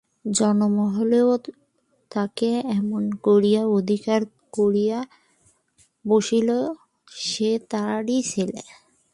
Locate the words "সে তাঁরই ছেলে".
7.21-8.61